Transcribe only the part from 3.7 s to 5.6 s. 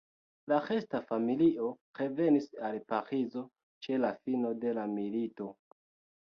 ĉe la fino de la milito.